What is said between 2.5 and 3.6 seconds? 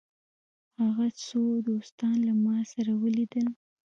سره ولیدل.